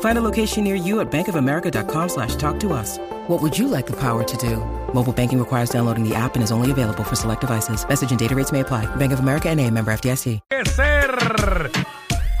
[0.00, 2.98] Find a location near you at bankofamerica.com slash talk to us.
[3.28, 4.56] What would you like the power to do?
[4.92, 7.86] Mobile banking requires downloading the app and is only available for select devices.
[7.88, 8.86] Message and data rates may apply.
[8.96, 10.40] Bank of America and a member FDIC.
[10.50, 11.70] que ser.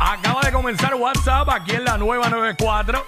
[0.00, 3.04] Acaba de comenzar WhatsApp aquí en la nueva 94.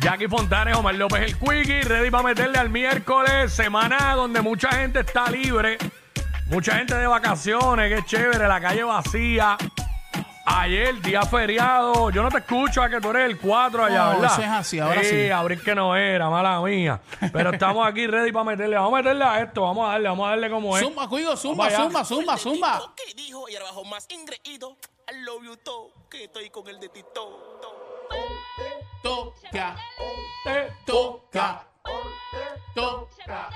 [0.00, 5.00] Jackie Fontanes, Omar López el Quickie, ready para meterle al miércoles, semana donde mucha gente
[5.00, 5.78] está libre,
[6.46, 9.56] mucha gente de vacaciones, qué chévere, la calle vacía.
[10.54, 14.10] Ayer, día feriado, yo no te escucho a que tú eres el 4 allá, No,
[14.20, 14.32] ¿verdad?
[14.32, 15.30] eso es así, ahora sí.
[15.30, 17.00] abril que no era, mala mía.
[17.32, 20.26] Pero estamos aquí ready para meterle, vamos a meterle a esto, vamos a darle, vamos
[20.26, 20.82] a darle como es.
[20.84, 21.84] Zumba, cuido, zumba, Vamos allá.
[21.84, 22.92] zumba, zumba, zumba.
[22.96, 23.48] ¿Qué dijo?
[23.48, 24.76] Y abajo más ingreído.
[25.10, 25.90] I love you todo.
[26.10, 27.58] Que estoy con el de Tito.
[29.02, 31.66] Toca, toca, toca.
[32.74, 33.50] toca.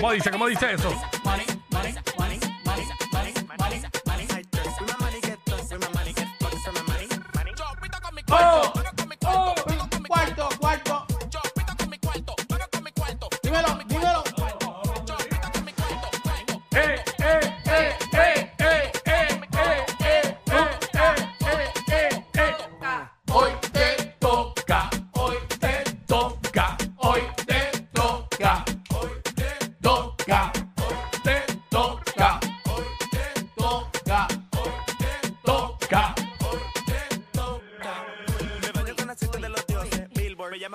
[0.00, 0.30] ¿Cómo dice?
[0.30, 0.90] ¿Cómo dice eso?
[1.24, 1.44] Money,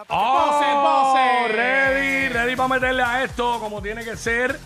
[0.07, 1.13] Pose, ¡Oh!
[1.13, 1.53] pose.
[1.53, 4.59] Ready, ready para meterle a esto como tiene que ser.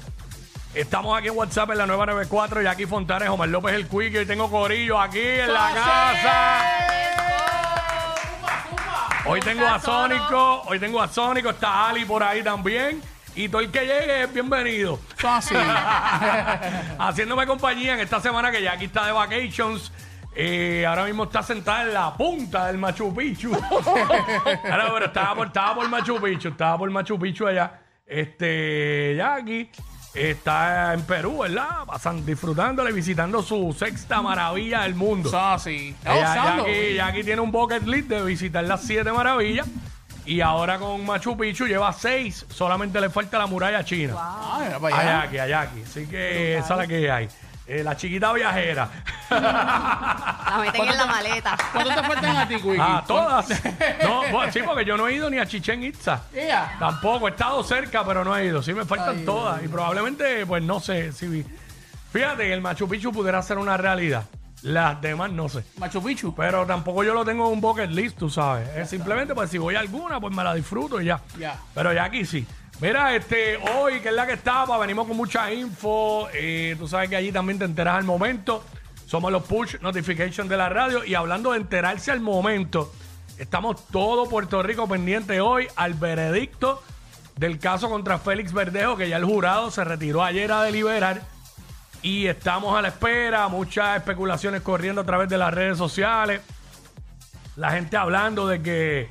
[0.74, 4.16] Estamos aquí en WhatsApp en la 994, Jackie Fontanes, Omar López el Quick.
[4.18, 6.62] Hoy tengo Corillo aquí en la casa.
[9.26, 13.02] Hoy tengo a Sónico, hoy tengo a Sónico, está Ali por ahí también.
[13.36, 15.00] Y todo el que llegue es bienvenido.
[15.24, 15.56] Así.
[17.00, 19.92] Haciéndome compañía en esta semana que Jackie está de vacations.
[20.36, 23.52] Eh, ahora mismo está sentada en la punta del Machu Picchu.
[24.72, 27.82] Ahora, pero estaba por, estaba por Machu Picchu, estaba por Machu Picchu allá.
[28.06, 29.70] Este, Jackie
[30.14, 31.86] está en Perú, ¿verdad?
[31.86, 35.32] Pasan, disfrutándole, visitando su sexta maravilla del mundo.
[35.38, 35.96] Así.
[36.06, 36.66] Gozando.
[36.66, 39.68] Jackie, Jackie tiene un bucket list de visitar las siete maravillas.
[40.26, 42.46] Y ahora con Machu Picchu lleva seis.
[42.50, 44.14] Solamente le falta la muralla china.
[44.16, 45.04] Ah, mira para A.
[45.04, 45.84] Jackie, a Jackie.
[45.84, 47.30] Así que esa es la que hay.
[47.70, 48.90] Eh, la chiquita viajera.
[49.30, 51.56] La meten en la maleta.
[51.72, 52.78] ¿Cuánto te faltan a ti, Quickie?
[52.80, 53.48] Ah, todas.
[54.04, 56.24] No, bueno, sí, porque yo no he ido ni a Chichen Itza.
[56.80, 58.64] Tampoco, he estado cerca, pero no he ido.
[58.64, 59.64] Sí, me faltan Ay, todas.
[59.64, 61.12] Y probablemente, pues no sé.
[61.12, 61.46] si
[62.12, 64.24] Fíjate que el Machu Picchu pudiera ser una realidad.
[64.64, 65.64] Las demás no sé.
[65.78, 66.34] Machu Picchu.
[66.34, 68.68] Pero tampoco yo lo tengo en un bucket list, tú sabes.
[68.76, 71.22] Es simplemente, pues si voy a alguna, pues me la disfruto y ya.
[71.38, 71.56] Ya.
[71.76, 72.48] Pero ya aquí sí.
[72.82, 76.30] Mira, este, hoy, que es la que estaba, venimos con mucha info.
[76.34, 78.64] eh, tú sabes que allí también te enteras al momento.
[79.06, 81.04] Somos los push notification de la radio.
[81.04, 82.94] Y hablando de enterarse al momento,
[83.38, 86.82] estamos todo Puerto Rico pendiente hoy al veredicto
[87.36, 91.22] del caso contra Félix Verdejo, que ya el jurado se retiró ayer a deliberar.
[92.02, 96.40] Y estamos a la espera, muchas especulaciones corriendo a través de las redes sociales.
[97.58, 99.10] La gente hablando de que,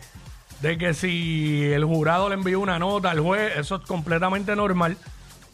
[0.60, 4.96] de que si el jurado le envió una nota al juez, eso es completamente normal.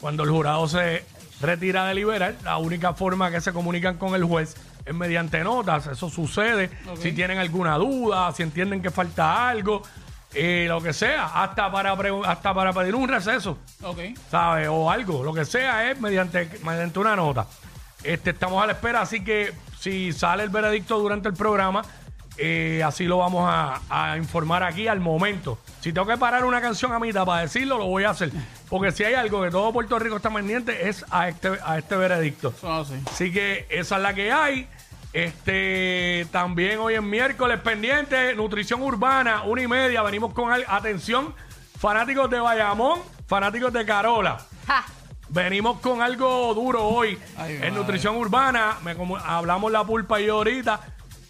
[0.00, 1.04] Cuando el jurado se
[1.40, 4.54] retira de liberar, la única forma que se comunican con el juez
[4.84, 5.86] es mediante notas.
[5.86, 6.70] Eso sucede
[7.00, 9.82] si tienen alguna duda, si entienden que falta algo,
[10.34, 13.58] eh, lo que sea, hasta para, pre- hasta para pedir un receso.
[13.82, 13.98] Ok.
[14.30, 14.68] ¿sabes?
[14.70, 17.46] O algo, lo que sea es mediante, mediante una nota.
[18.02, 21.82] Este, estamos a la espera, así que si sale el veredicto durante el programa,
[22.36, 25.58] eh, así lo vamos a, a informar aquí al momento.
[25.80, 28.30] Si tengo que parar una canción a mitad para decirlo, lo voy a hacer.
[28.68, 31.96] Porque si hay algo que todo Puerto Rico está pendiente es a este, a este
[31.96, 32.52] veredicto.
[32.60, 32.94] Son así.
[33.10, 34.68] Así que esa es la que hay.
[35.12, 40.02] Este también hoy es miércoles pendiente, nutrición urbana, una y media.
[40.02, 41.34] Venimos con al- atención,
[41.78, 44.38] fanáticos de Bayamón, fanáticos de Carola.
[44.66, 44.84] Ja.
[45.28, 47.70] Venimos con algo duro hoy Ay, en madre.
[47.72, 48.76] nutrición urbana.
[48.84, 48.94] Me
[49.24, 50.80] hablamos la pulpa y yo ahorita,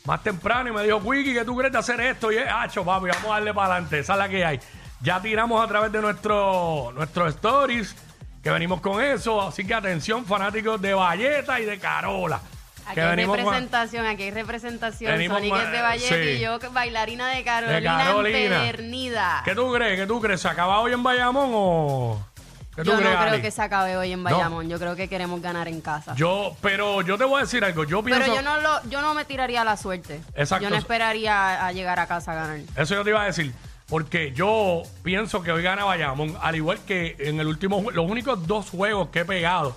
[0.05, 2.31] más temprano, y me dijo, Wiki, ¿qué tú crees de hacer esto?
[2.31, 4.01] Y es, hacho, papi, vamos a darle para adelante.
[4.01, 4.61] Esa es la que hay.
[5.01, 7.97] Ya tiramos a través de nuestro, nuestros stories,
[8.43, 9.41] que venimos con eso.
[9.41, 12.41] Así que atención, fanáticos de Valleta y de Carola.
[12.87, 15.11] Aquí hay representación, aquí hay representación.
[15.11, 16.31] Sonic es de Vallette sí.
[16.31, 18.39] y yo bailarina de Carolina, Carolina.
[18.67, 19.43] empedernida.
[19.43, 19.99] ¿Qué tú crees?
[19.99, 20.43] ¿Qué tú crees?
[20.43, 22.27] ¿Se acaba hoy en Bayamón o...?
[22.75, 23.43] ¿Qué tú Yo no crees, creo Ali?
[23.43, 24.69] que se acabe hoy en Bayamón.
[24.69, 26.15] Yo creo que queremos ganar en casa.
[26.17, 27.85] Yo, pero yo te voy a decir algo.
[27.85, 28.23] Yo pienso...
[28.25, 30.21] Pero yo no, lo, yo no me tiraría a la suerte.
[30.35, 30.65] Exacto.
[30.65, 32.59] Yo no esperaría a, a llegar a casa a ganar.
[32.77, 33.53] Eso yo te iba a decir.
[33.87, 36.37] Porque yo pienso que hoy gana Bayamón.
[36.41, 37.91] Al igual que en el último...
[37.93, 39.77] Los únicos dos juegos que he pegado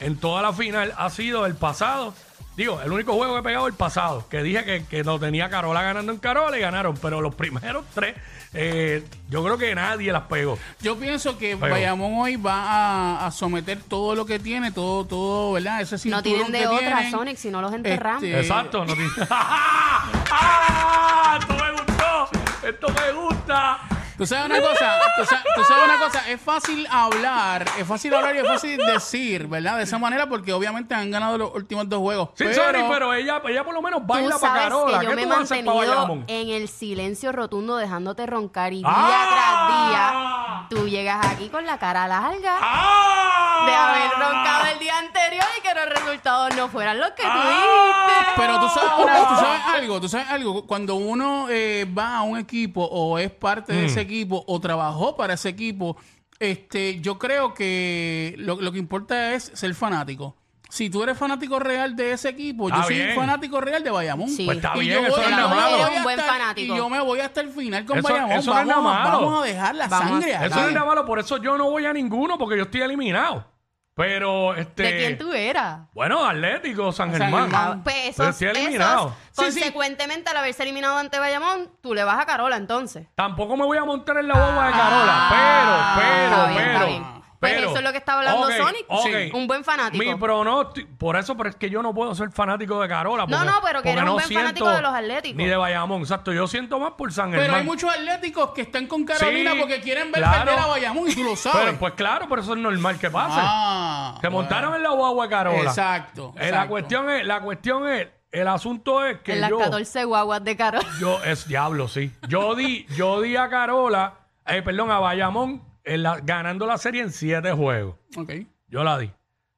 [0.00, 2.14] en toda la final ha sido el pasado.
[2.58, 4.26] Digo, el único juego que he pegado el pasado.
[4.28, 6.96] Que dije que, que lo tenía Carola ganando en Carola y ganaron.
[7.00, 8.16] Pero los primeros tres,
[8.52, 10.58] eh, yo creo que nadie las pegó.
[10.80, 15.04] Yo pienso que Pero- Bayamón hoy va a, a someter todo lo que tiene, todo,
[15.06, 15.82] todo, ¿verdad?
[15.82, 17.10] Ese No cinturón tienen de que otra, tienen.
[17.12, 18.24] Sonic, si no los enterramos.
[18.24, 18.84] Este, Exacto.
[18.84, 21.38] No tiene- ¡Ah!
[21.40, 22.28] Esto me gustó.
[22.66, 23.78] Esto me gusta.
[24.18, 28.12] Tú sabes una cosa, tú sabes, tú sabes una cosa, es fácil hablar, es fácil
[28.14, 29.76] hablar y es fácil decir, ¿verdad?
[29.76, 32.30] De esa manera porque obviamente han ganado los últimos dos juegos.
[32.34, 34.98] Sí, sorry, pero ella, ella por lo menos baila para Carola.
[34.98, 39.28] que yo ¿Qué me he mantenido en el silencio rotundo dejándote roncar y día ¡Ah!
[39.30, 43.64] tras día tú llegas aquí con la cara larga ¡Ah!
[43.66, 48.06] de haber roncado el día anterior y que los resultados no fueran los que ¡Ah!
[48.06, 48.32] dijiste.
[48.36, 52.22] Pero tú sabes, una- tú sabes algo, tú sabes algo, cuando uno eh, va a
[52.22, 53.86] un equipo o es parte de Mm.
[53.86, 55.96] ese equipo o trabajó para ese equipo,
[56.38, 60.36] este, yo creo que lo, lo que importa es ser fanático.
[60.70, 63.14] Si tú eres fanático real de ese equipo, Está yo soy bien.
[63.16, 64.28] fanático real de Bayamón.
[64.28, 64.44] Sí.
[64.44, 65.84] Pues está Y bien, yo eso voy- no es y nada yo me malo.
[65.84, 66.74] a un buen estar- fanático.
[66.74, 68.32] Y yo me voy hasta el final con Eso- Bayamón.
[68.32, 69.24] eso no es vamos, nada a, malo.
[69.26, 70.54] vamos a dejar la Vamos a- sangre Eso acá.
[70.56, 73.46] no es nada malo, por eso yo no voy a ninguno, porque yo estoy eliminado.
[73.94, 74.82] Pero, este...
[74.84, 75.80] ¿De quién tú eras?
[75.92, 77.50] Bueno, Atlético, San San Germán.
[77.50, 77.78] Germán.
[77.78, 79.06] Ah, pues Pero esos, estoy eliminado.
[79.32, 79.58] esos, Sí, sí.
[79.60, 83.08] consecuentemente, al haberse eliminado ante Bayamón, tú le vas a Carola entonces.
[83.16, 86.58] Tampoco me voy a montar en la boba de Carola, Ah, pero, pero, está bien,
[86.62, 86.72] pero.
[86.74, 87.17] está bien.
[87.40, 88.84] Pues pero- eso es lo que está hablando Sonic.
[88.88, 89.06] ok.
[89.06, 89.30] Sí.
[89.32, 90.02] Un buen fanático.
[90.04, 93.26] Mi pronóstico, por eso, pero es que yo no puedo ser fanático de Carola.
[93.26, 95.36] No, porque- no, pero que eres un no buen fanático de los Atléticos.
[95.36, 96.32] Ni de Bayamón, exacto.
[96.32, 97.60] Yo siento más por San Pero Germán.
[97.60, 100.44] hay muchos atléticos que están con Carolina Sí, porque quieren ver claro.
[100.46, 101.60] perder a Bayamón y tú lo sabes.
[101.66, 103.36] Pero, pues claro, pero eso es normal que pase.
[103.40, 104.38] Ah, Se bueno.
[104.38, 105.58] montaron en la guagua de Carola.
[105.62, 109.58] Exacto, Eh, La cuestión es, la cuestión es, el asunto es que en las yo,
[109.58, 110.86] 14 guaguas de Carola.
[111.00, 112.12] yo es diablo, sí.
[112.28, 114.14] Yo di, yo di a Carola,
[114.46, 115.62] eh, perdón, a Bayamón
[115.94, 117.96] en la- ganando la serie en siete juegos.
[118.16, 118.32] Ok.
[118.68, 119.10] Yo la di.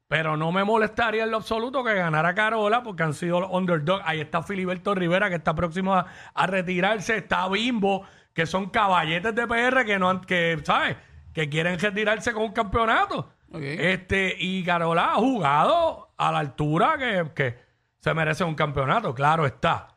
[0.09, 4.03] Pero no me molestaría en lo absoluto que ganara Carola porque han sido los underdogs.
[4.07, 7.19] Ahí está Filiberto Rivera que está próximo a, a retirarse.
[7.19, 10.97] Está Bimbo, que son caballetes de PR que no han, que, ¿sabes?
[11.33, 13.31] Que quieren retirarse con un campeonato.
[13.53, 13.61] Ok.
[13.63, 17.59] Este, y Carola ha jugado a la altura que, que
[18.01, 19.97] se merece un campeonato, claro está.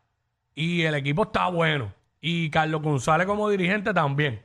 [0.54, 1.92] Y el equipo está bueno.
[2.22, 4.44] Y Carlos González como dirigente también.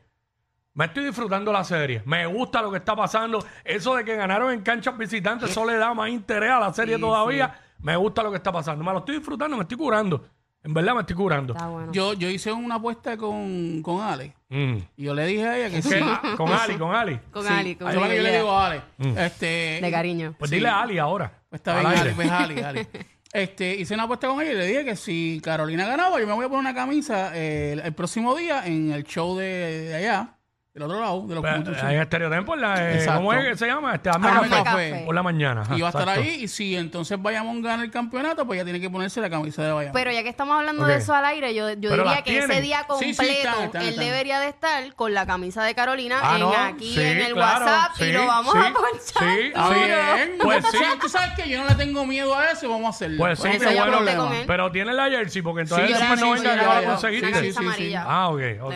[0.79, 2.03] Me estoy disfrutando la serie.
[2.05, 3.45] Me gusta lo que está pasando.
[3.65, 6.95] Eso de que ganaron en canchas visitantes, eso le da más interés a la serie
[6.95, 7.53] Sí, todavía.
[7.81, 8.85] Me gusta lo que está pasando.
[8.85, 10.25] Me lo estoy disfrutando, me estoy curando.
[10.63, 11.53] En verdad me estoy curando.
[11.53, 11.91] Está bueno.
[11.93, 14.37] Yo, yo hice una apuesta con, con Ale.
[14.51, 14.77] Mm.
[14.97, 15.83] Y yo le dije a ella que ¿Qué?
[15.83, 16.01] sí.
[16.01, 17.19] Ah, con Ali, con Ali.
[17.33, 17.53] con Sí.
[17.53, 18.83] Ali, con Eso es lo que yo le Ali, digo a Ale.
[19.17, 20.35] Este, De cariño.
[20.39, 20.57] Pues Sí.
[20.57, 21.33] dile a Ali ahora.
[21.49, 22.01] Pues está Al bien, aire.
[22.11, 22.87] Ali, pues Ali, Ali.
[23.33, 26.33] Este, hice una apuesta con ella y le dije que si Carolina ganaba, yo me
[26.33, 29.45] voy a poner una camisa eh, el, el próximo día en el show de,
[29.89, 30.38] de allá,
[30.79, 31.77] del otro lado, de los Pues, puntos.
[31.83, 33.17] en Estéreo Tempo, en la, eh, Exacto.
[33.19, 33.95] ¿cómo es que se llama?
[33.95, 34.63] Este, Hazme Hazme café.
[34.65, 35.03] café.
[35.07, 35.61] Por la mañana.
[35.63, 36.21] ajá, y va a estar exacto.
[36.23, 36.45] ahí.
[36.45, 39.73] Y si entonces Bayamón gana el campeonato, pues ya tiene que ponerse la camisa de
[39.73, 39.93] Bayamón.
[39.95, 40.89] Pero ya que estamos hablando Ok.
[40.89, 42.51] de eso al aire, yo, yo Pero diría las que tienen.
[42.51, 44.05] ese día Sí, completo sí, están, están, él están.
[44.05, 47.33] debería de estar con la camisa de Carolina Ah, en no, aquí sí, en el
[47.35, 48.99] claro, WhatsApp sí, y lo vamos sí, a ponchar.
[49.35, 49.87] sí, Está ah, duro.
[49.87, 50.39] bien.
[50.43, 50.77] Pues sí.
[50.79, 53.19] Sí, tú sabes que yo no le tengo miedo a eso, vamos a hacerlo.
[53.19, 53.95] Pues sí, qué eso yo bueno.
[53.95, 54.45] apunté con él.
[54.47, 56.75] Pero tiene la jersey, porque entonces Sí, después sí, no sí, venga, sí, ya ya,
[56.75, 56.89] la ya.
[56.89, 57.27] conseguiste.
[57.29, 57.69] Una camisa sí, sí.
[57.69, 58.05] amarilla.
[58.07, 58.75] Ah, ok, ok.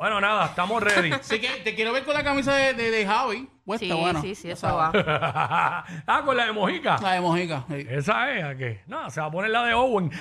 [0.00, 1.12] Bueno, nada, estamos ready.
[1.20, 3.46] Así que te quiero ver con la camisa de, de, de Javi.
[3.66, 4.22] Puesta, Sí, bueno.
[4.22, 4.90] sí, sí, eso va.
[6.06, 6.96] ah, con la de Mojica.
[7.02, 7.66] La de Mojica.
[7.68, 7.86] sí.
[7.86, 8.80] Esa es, ¿a qué?
[8.86, 10.10] No, se va a poner la de Owen.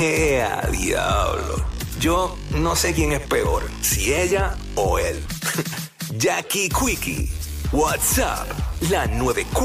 [0.00, 1.64] ¡Ea, diablo!
[2.00, 5.24] Yo no sé quién es peor, si ella o él.
[6.16, 7.30] Jackie Quickie,
[7.70, 8.48] WhatsApp,
[8.90, 9.48] la 94.